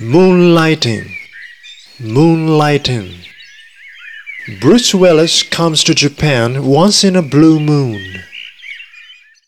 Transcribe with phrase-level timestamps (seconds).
[0.00, 1.10] Moonlighting.
[1.98, 3.26] Moonlighting.
[4.60, 8.22] Bruce Willis comes to Japan once in a blue moon.